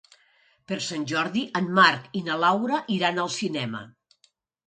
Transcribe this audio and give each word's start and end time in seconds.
Per 0.69 0.75
Sant 0.85 1.03
Jordi 1.11 1.43
en 1.59 1.67
Marc 1.79 2.07
i 2.19 2.23
na 2.29 2.37
Laura 2.45 2.79
iran 2.97 3.23
al 3.25 3.31
cinema. 3.35 3.83